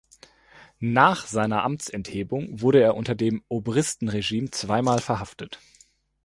[0.79, 5.59] Nach seiner Amtsenthebung wurde er unter dem Obristen-Regime zweimal verhaftet.